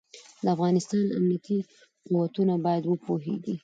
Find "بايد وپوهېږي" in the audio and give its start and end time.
2.65-3.55